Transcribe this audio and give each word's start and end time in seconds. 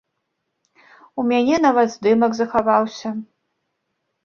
У 1.19 1.25
мяне 1.33 1.55
нават 1.67 1.87
здымак 1.97 2.31
захаваўся. 2.41 3.09